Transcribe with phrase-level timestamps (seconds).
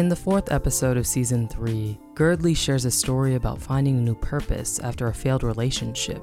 [0.00, 4.14] In the fourth episode of season three, Guerdley shares a story about finding a new
[4.14, 6.22] purpose after a failed relationship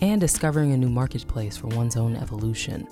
[0.00, 2.84] and discovering a new marketplace for one's own evolution.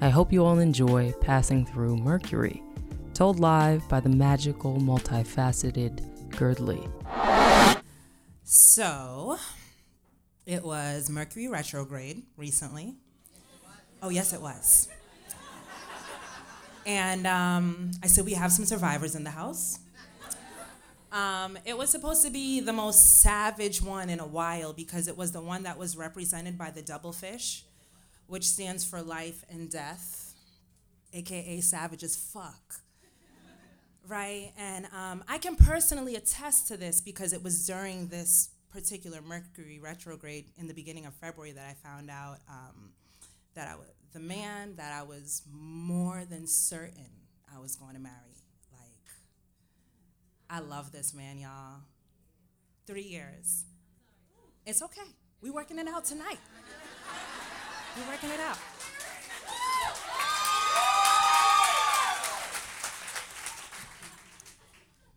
[0.00, 2.62] I hope you all enjoy Passing Through Mercury,
[3.12, 6.88] told live by the magical, multifaceted Guerdley.
[8.44, 9.38] So,
[10.46, 12.94] it was Mercury retrograde recently.
[14.00, 14.86] Oh, yes, it was.
[16.86, 19.80] And um, I said, We have some survivors in the house.
[21.12, 25.16] Um, it was supposed to be the most savage one in a while because it
[25.16, 27.64] was the one that was represented by the double fish,
[28.26, 30.34] which stands for life and death,
[31.12, 32.80] aka savage as fuck.
[34.06, 34.52] Right?
[34.56, 39.80] And um, I can personally attest to this because it was during this particular Mercury
[39.82, 42.90] retrograde in the beginning of February that I found out um,
[43.54, 43.86] that I was
[44.16, 47.10] the man that I was more than certain
[47.54, 48.40] I was going to marry.
[48.72, 49.12] Like,
[50.48, 51.80] I love this man, y'all.
[52.86, 53.66] Three years.
[54.64, 55.02] It's okay.
[55.42, 56.38] We working it out tonight.
[57.94, 58.56] We working it out.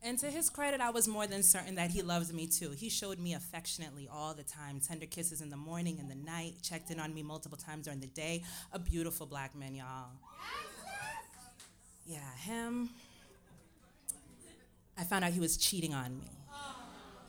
[0.09, 2.71] And to his credit, I was more than certain that he loved me too.
[2.71, 6.55] He showed me affectionately all the time tender kisses in the morning and the night,
[6.63, 8.41] checked in on me multiple times during the day.
[8.73, 10.07] A beautiful black man, y'all.
[12.07, 12.89] Yeah, him.
[14.97, 16.31] I found out he was cheating on me.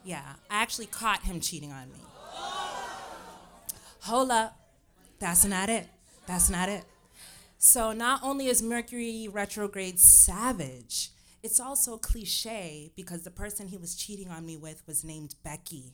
[0.03, 1.99] Yeah, I actually caught him cheating on me.
[3.99, 4.57] Hold up.
[5.19, 5.85] That's not it.
[6.25, 6.85] That's not it.
[7.59, 11.11] So, not only is Mercury retrograde savage,
[11.43, 15.93] it's also cliche because the person he was cheating on me with was named Becky.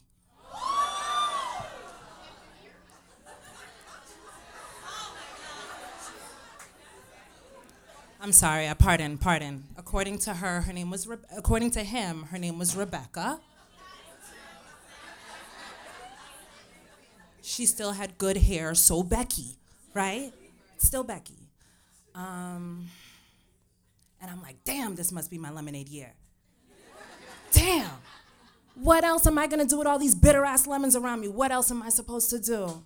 [8.20, 9.64] I'm sorry, I pardon, pardon.
[9.78, 13.40] According to her, her name was Re- according to him, her name was Rebecca.
[17.42, 19.56] She still had good hair, so Becky,
[19.94, 20.34] right?
[20.78, 21.48] Still Becky.
[22.14, 22.90] Um,
[24.22, 26.14] and I'm like, damn, this must be my lemonade year.
[27.52, 27.90] damn.
[28.76, 31.28] What else am I gonna do with all these bitter ass lemons around me?
[31.28, 32.84] What else am I supposed to do?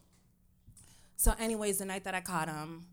[1.18, 2.86] So, anyways, the night that I caught him,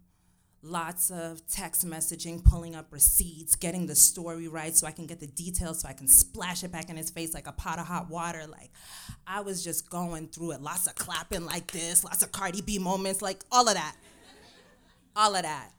[0.62, 5.21] lots of text messaging, pulling up receipts, getting the story right so I can get
[5.21, 7.87] the details so I can splash it back in his face like a pot of
[7.87, 8.47] hot water.
[8.47, 8.71] Like,
[9.27, 10.60] I was just going through it.
[10.60, 13.97] Lots of clapping like this, lots of Cardi B moments, like all of that.
[15.16, 15.71] All of that.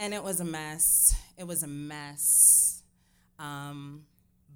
[0.00, 1.14] And it was a mess.
[1.36, 2.82] It was a mess.
[3.38, 4.04] Um,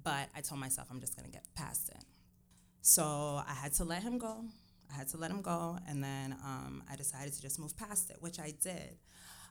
[0.03, 2.03] but I told myself I'm just gonna get past it.
[2.81, 3.03] So
[3.47, 4.43] I had to let him go.
[4.91, 8.09] I had to let him go, and then um, I decided to just move past
[8.09, 8.97] it, which I did.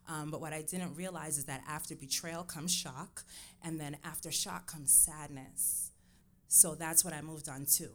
[0.08, 3.22] Um, but what I didn't realize is that after betrayal comes shock,
[3.62, 5.92] and then after shock comes sadness.
[6.48, 7.88] So that's what I moved on to,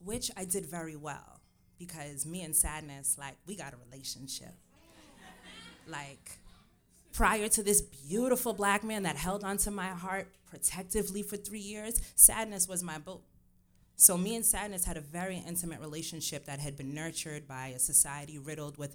[0.00, 1.40] which I did very well
[1.78, 4.54] because me and sadness, like, we got a relationship.
[5.86, 6.38] like,
[7.16, 11.98] prior to this beautiful black man that held onto my heart protectively for three years,
[12.14, 13.22] sadness was my boat.
[13.96, 17.78] So me and sadness had a very intimate relationship that had been nurtured by a
[17.78, 18.94] society riddled with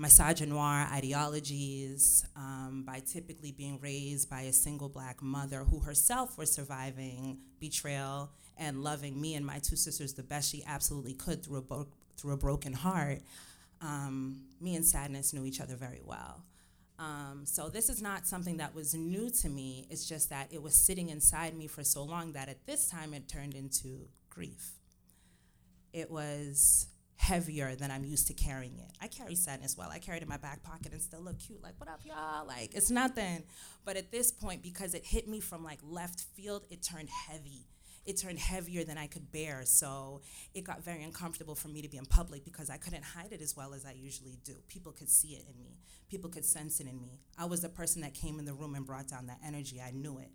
[0.00, 6.50] misogynoir ideologies, um, by typically being raised by a single black mother who herself was
[6.50, 11.58] surviving betrayal and loving me and my two sisters the best she absolutely could through
[11.58, 13.20] a, bo- through a broken heart.
[13.82, 16.42] Um, me and sadness knew each other very well.
[17.00, 19.86] Um, so this is not something that was new to me.
[19.88, 23.14] It's just that it was sitting inside me for so long that at this time
[23.14, 24.72] it turned into grief.
[25.94, 28.92] It was heavier than I'm used to carrying it.
[29.00, 29.88] I carry sadness well.
[29.90, 31.62] I carry it in my back pocket and still look cute.
[31.62, 32.46] Like, what up, y'all?
[32.46, 33.44] Like, it's nothing.
[33.86, 37.66] But at this point, because it hit me from like left field, it turned heavy
[38.04, 39.62] it turned heavier than I could bear.
[39.64, 40.22] So
[40.54, 43.42] it got very uncomfortable for me to be in public because I couldn't hide it
[43.42, 44.54] as well as I usually do.
[44.68, 45.78] People could see it in me,
[46.08, 47.20] people could sense it in me.
[47.38, 49.80] I was the person that came in the room and brought down that energy.
[49.80, 50.30] I knew it.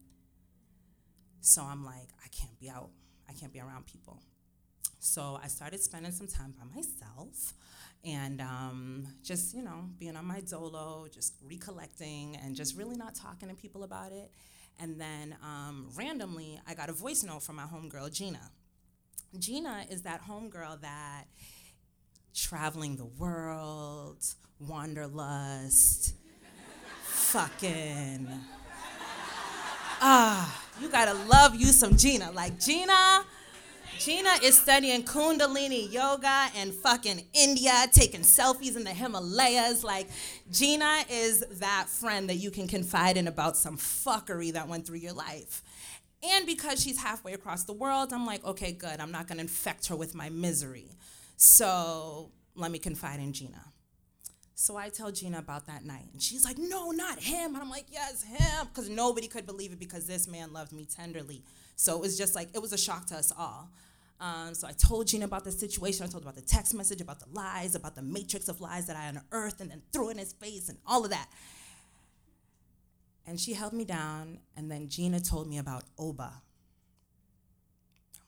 [1.41, 2.89] So I'm like, I can't be out,
[3.29, 4.21] I can't be around people.
[4.99, 7.53] So I started spending some time by myself
[8.03, 13.13] and um, just, you know, being on my dolo, just recollecting and just really not
[13.13, 14.31] talking to people about it.
[14.79, 18.51] And then um, randomly, I got a voice note from my homegirl, Gina.
[19.37, 21.25] Gina is that homegirl that
[22.33, 24.25] traveling the world,
[24.59, 26.13] wanderlust,
[27.03, 28.27] fucking.
[30.01, 32.31] Ah, you gotta love you some Gina.
[32.31, 33.23] Like, Gina,
[33.99, 39.83] Gina is studying Kundalini yoga in fucking India, taking selfies in the Himalayas.
[39.83, 40.07] Like,
[40.51, 44.97] Gina is that friend that you can confide in about some fuckery that went through
[44.97, 45.63] your life.
[46.23, 48.99] And because she's halfway across the world, I'm like, okay, good.
[48.99, 50.89] I'm not gonna infect her with my misery.
[51.37, 53.63] So let me confide in Gina.
[54.57, 57.53] So I tell Gina about that night, and she's like, no, not him.
[57.53, 58.67] And I'm like, yes, him.
[58.67, 61.43] Because nobody could believe it because this man loved me tenderly.
[61.75, 63.69] So it was just like, it was a shock to us all.
[64.21, 66.05] Um, so I told Gina about the situation.
[66.05, 68.95] I told about the text message, about the lies, about the matrix of lies that
[68.95, 71.27] I unearthed and then threw in his face and all of that.
[73.27, 76.23] And she held me down, and then Gina told me about Oba.
[76.23, 76.31] I'm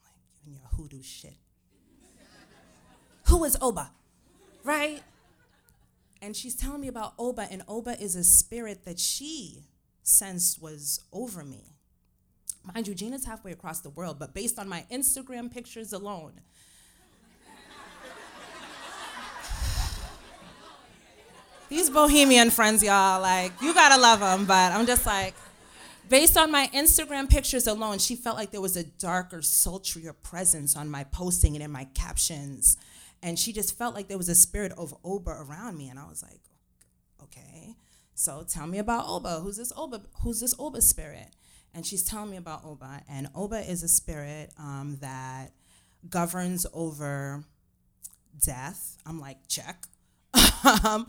[0.04, 1.36] like, giving you a hoodoo shit.
[3.28, 3.92] Who is Oba?
[4.62, 5.02] Right?
[6.20, 9.68] And she's telling me about Oba, and Oba is a spirit that she
[10.02, 11.74] sensed was over me.
[12.74, 16.40] Mind you, Gina's halfway across the world, but based on my Instagram pictures alone,
[21.68, 25.34] these bohemian friends, y'all, like, you gotta love them, but I'm just like,
[26.08, 30.76] based on my Instagram pictures alone, she felt like there was a darker, sultrier presence
[30.76, 32.76] on my posting and in my captions.
[33.22, 35.88] And she just felt like there was a spirit of Oba around me.
[35.88, 36.40] And I was like,
[37.22, 37.74] okay.
[38.14, 39.40] So tell me about Oba.
[39.40, 40.02] Who's this Oba?
[40.22, 41.34] Who's this Oba spirit?
[41.74, 43.02] And she's telling me about Oba.
[43.08, 45.52] And Oba is a spirit um, that
[46.08, 47.44] governs over
[48.40, 48.96] death.
[49.06, 49.84] I'm like, check.
[50.84, 51.06] um,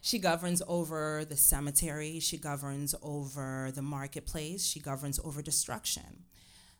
[0.00, 2.20] she governs over the cemetery.
[2.20, 4.66] She governs over the marketplace.
[4.66, 6.24] She governs over destruction.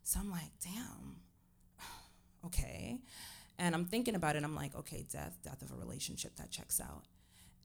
[0.03, 1.17] So I'm like, damn,
[2.47, 3.01] okay.
[3.59, 4.45] And I'm thinking about it.
[4.45, 7.05] I'm like, okay, death, death of a relationship that checks out.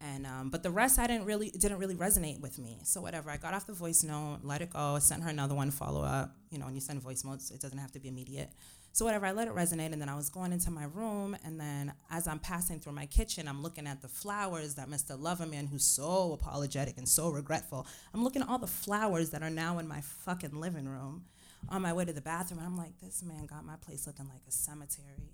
[0.02, 2.80] And um, but the rest I didn't really didn't really resonate with me.
[2.84, 5.72] So whatever, I got off the voice note, let it go, sent her another one,
[5.72, 6.36] follow up.
[6.50, 8.50] You know, when you send voice notes, it doesn't have to be immediate.
[8.92, 11.60] So whatever, I let it resonate, and then I was going into my room, and
[11.60, 15.18] then as I'm passing through my kitchen, I'm looking at the flowers that Mr.
[15.18, 19.50] Loverman, who's so apologetic and so regretful, I'm looking at all the flowers that are
[19.50, 21.24] now in my fucking living room.
[21.70, 24.28] On my way to the bathroom, and I'm like, this man got my place looking
[24.28, 25.32] like a cemetery.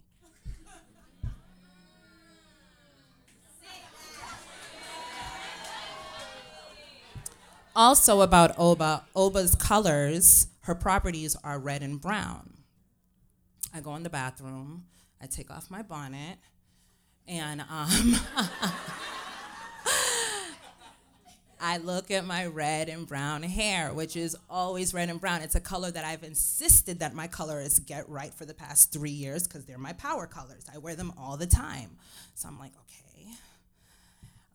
[7.79, 12.55] Also about Oba, Oba's colors, her properties are red and brown.
[13.73, 14.83] I go in the bathroom,
[15.21, 16.39] I take off my bonnet,
[17.25, 17.67] and um,
[21.61, 25.41] I look at my red and brown hair, which is always red and brown.
[25.41, 29.09] It's a color that I've insisted that my colorists get right for the past three
[29.09, 30.65] years because they're my power colors.
[30.73, 31.91] I wear them all the time.
[32.35, 33.31] So I'm like, okay.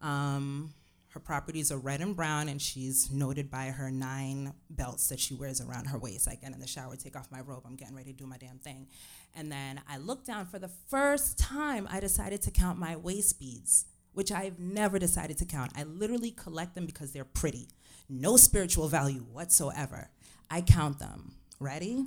[0.03, 0.75] Um,
[1.14, 5.32] her properties are red and brown, and she's noted by her nine belts that she
[5.32, 6.26] wears around her waist.
[6.28, 8.37] I get in the shower, take off my robe, I'm getting ready to do my
[8.37, 8.88] damn thing.
[9.32, 13.38] And then I look down for the first time, I decided to count my waist
[13.38, 15.70] beads, which I've never decided to count.
[15.76, 17.69] I literally collect them because they're pretty,
[18.08, 20.10] no spiritual value whatsoever.
[20.50, 21.37] I count them.
[21.60, 22.06] Ready?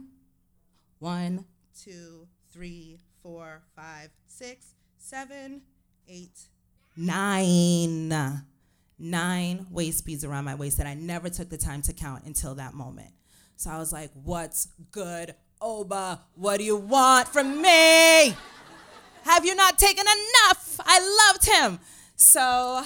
[1.00, 1.46] One,
[1.82, 5.62] two, three, four, five, six, seven,
[6.10, 6.50] eight,
[6.98, 8.44] nine
[9.00, 12.56] nine waist beads around my waist that I never took the time to count until
[12.56, 13.12] that moment.
[13.56, 16.22] So I was like, what's good, Oba?
[16.36, 18.36] What do you want from me?
[19.24, 20.80] Have you not taken enough?
[20.86, 21.80] I loved him.
[22.16, 22.84] So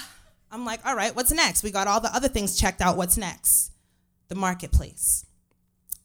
[0.51, 1.63] I'm like, all right, what's next?
[1.63, 2.97] We got all the other things checked out.
[2.97, 3.71] What's next?
[4.27, 5.25] The marketplace.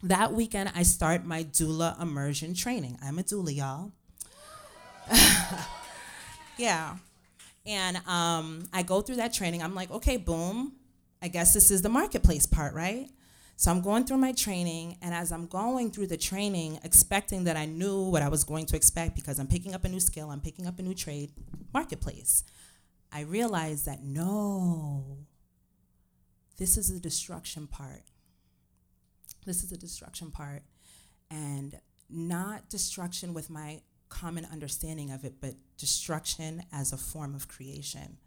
[0.02, 2.98] That weekend, I start my doula immersion training.
[3.02, 3.92] I'm a doula, y'all.
[6.58, 6.96] yeah.
[7.66, 9.62] And um, I go through that training.
[9.62, 10.72] I'm like, okay, boom.
[11.20, 13.10] I guess this is the marketplace part, right?
[13.56, 17.56] So I'm going through my training, and as I'm going through the training, expecting that
[17.56, 20.30] I knew what I was going to expect because I'm picking up a new skill,
[20.30, 21.32] I'm picking up a new trade,
[21.72, 22.44] marketplace,
[23.10, 25.16] I realized that no,
[26.58, 28.02] this is the destruction part.
[29.46, 30.62] This is the destruction part.
[31.30, 31.78] And
[32.10, 38.18] not destruction with my common understanding of it, but destruction as a form of creation.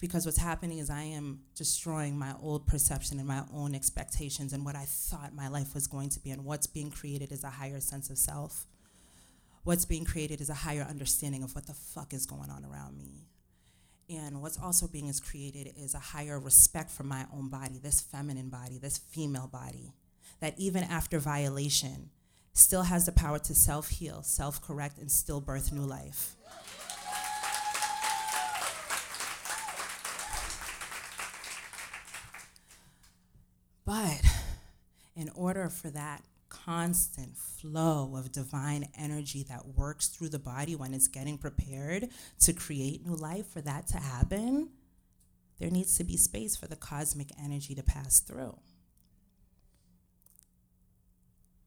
[0.00, 4.64] Because what's happening is I am destroying my old perception and my own expectations and
[4.64, 7.50] what I thought my life was going to be, and what's being created is a
[7.50, 8.66] higher sense of self.
[9.62, 12.98] What's being created is a higher understanding of what the fuck is going on around
[12.98, 13.28] me.
[14.10, 18.02] And what's also being is created is a higher respect for my own body, this
[18.02, 19.94] feminine body, this female body.
[20.40, 22.10] That even after violation,
[22.54, 26.36] still has the power to self heal, self correct, and still birth new life.
[33.84, 34.22] But
[35.14, 40.94] in order for that constant flow of divine energy that works through the body when
[40.94, 42.08] it's getting prepared
[42.40, 44.70] to create new life, for that to happen,
[45.58, 48.56] there needs to be space for the cosmic energy to pass through.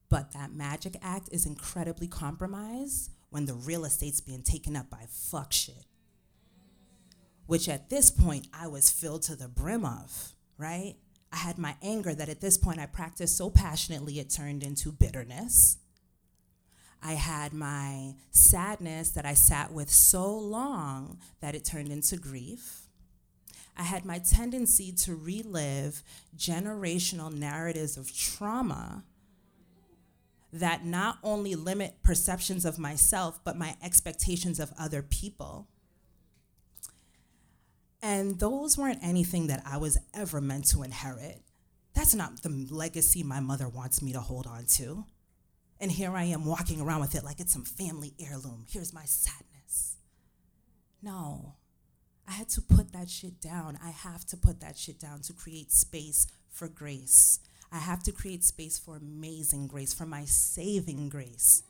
[0.09, 5.05] But that magic act is incredibly compromised when the real estate's being taken up by
[5.09, 5.85] fuck shit.
[7.45, 10.95] Which at this point I was filled to the brim of, right?
[11.31, 14.91] I had my anger that at this point I practiced so passionately it turned into
[14.91, 15.77] bitterness.
[17.03, 22.87] I had my sadness that I sat with so long that it turned into grief.
[23.77, 26.01] I had my tendency to relive
[26.35, 29.03] generational narratives of trauma
[30.53, 35.67] that not only limit perceptions of myself, but my expectations of other people.
[38.01, 41.41] And those weren't anything that I was ever meant to inherit.
[41.93, 45.05] That's not the legacy my mother wants me to hold on to.
[45.79, 48.65] And here I am walking around with it like it's some family heirloom.
[48.69, 49.97] Here's my sadness.
[51.01, 51.55] No,
[52.27, 53.77] I had to put that shit down.
[53.83, 57.39] I have to put that shit down to create space for grace.
[57.71, 61.63] I have to create space for amazing grace, for my saving grace.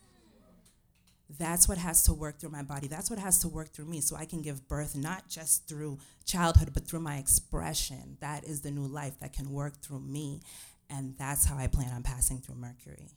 [1.38, 2.88] That's what has to work through my body.
[2.88, 6.00] That's what has to work through me so I can give birth not just through
[6.26, 8.18] childhood, but through my expression.
[8.22, 10.42] That is the new life that can work through me.
[10.90, 13.10] And that's how I plan on passing through Mercury.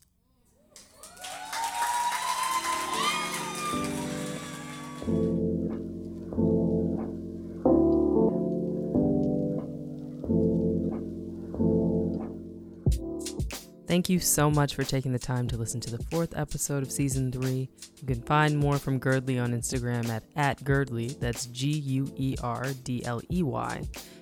[13.91, 16.89] Thank you so much for taking the time to listen to the fourth episode of
[16.89, 17.67] season three.
[17.99, 22.37] You can find more from Guerdley on Instagram at, at Guerdley, that's G U E
[22.41, 23.81] R D L E Y,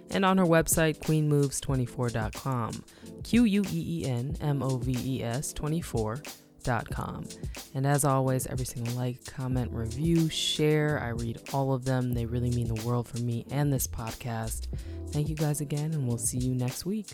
[0.09, 2.83] and on her website, queenmoves24.com,
[3.23, 7.25] Q U E E N M O V E S 24.com.
[7.75, 12.15] And as always, every single like, comment, review, share, I read all of them.
[12.15, 14.65] They really mean the world for me and this podcast.
[15.09, 17.13] Thank you guys again, and we'll see you next week.